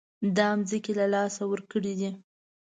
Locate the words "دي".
1.99-2.11